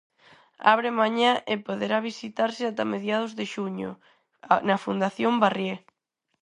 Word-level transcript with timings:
Abre 0.73 0.89
mañá 1.01 1.31
e 1.53 1.55
poderá 1.67 1.97
visitarse 2.09 2.63
ata 2.65 2.83
mediados 2.93 3.31
de 3.39 3.45
xuño, 3.53 3.91
na 4.67 4.77
Fundación 4.85 5.33
Barrié. 5.43 5.75